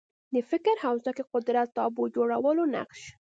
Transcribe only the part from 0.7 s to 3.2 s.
حوزه کې قدرت تابو جوړولو نقش